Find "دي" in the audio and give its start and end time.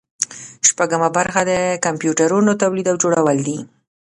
3.47-3.59